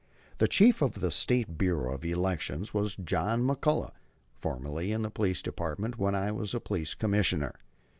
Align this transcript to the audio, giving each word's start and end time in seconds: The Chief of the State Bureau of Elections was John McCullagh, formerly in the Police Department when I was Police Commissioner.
The 0.39 0.47
Chief 0.47 0.81
of 0.81 0.93
the 0.93 1.11
State 1.11 1.59
Bureau 1.59 1.93
of 1.93 2.03
Elections 2.03 2.73
was 2.73 2.95
John 2.95 3.43
McCullagh, 3.43 3.91
formerly 4.33 4.91
in 4.91 5.03
the 5.03 5.11
Police 5.11 5.43
Department 5.43 5.99
when 5.99 6.15
I 6.15 6.31
was 6.31 6.55
Police 6.63 6.95
Commissioner. 6.95 7.53